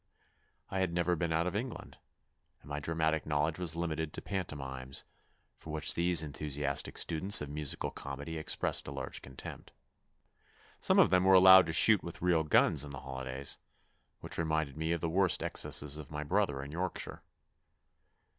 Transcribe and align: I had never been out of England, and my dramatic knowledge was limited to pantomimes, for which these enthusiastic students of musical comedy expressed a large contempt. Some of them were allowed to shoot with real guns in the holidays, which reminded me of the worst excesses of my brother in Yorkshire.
I 0.71 0.79
had 0.79 0.91
never 0.95 1.15
been 1.15 1.31
out 1.31 1.45
of 1.45 1.55
England, 1.55 1.99
and 2.63 2.69
my 2.69 2.79
dramatic 2.79 3.27
knowledge 3.27 3.59
was 3.59 3.75
limited 3.75 4.13
to 4.13 4.21
pantomimes, 4.23 5.03
for 5.59 5.69
which 5.71 5.93
these 5.93 6.23
enthusiastic 6.23 6.97
students 6.97 7.39
of 7.39 7.49
musical 7.51 7.91
comedy 7.91 8.39
expressed 8.39 8.87
a 8.87 8.91
large 8.91 9.21
contempt. 9.21 9.73
Some 10.79 10.97
of 10.97 11.11
them 11.11 11.23
were 11.23 11.35
allowed 11.35 11.67
to 11.67 11.73
shoot 11.73 12.01
with 12.03 12.19
real 12.19 12.43
guns 12.43 12.83
in 12.83 12.89
the 12.89 13.01
holidays, 13.01 13.59
which 14.21 14.39
reminded 14.39 14.75
me 14.75 14.91
of 14.91 15.01
the 15.01 15.07
worst 15.07 15.43
excesses 15.43 15.99
of 15.99 16.09
my 16.09 16.23
brother 16.23 16.63
in 16.63 16.71
Yorkshire. 16.71 17.21